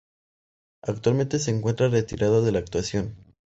[0.81, 3.15] Actualmente se encuentra retirada de la actuación.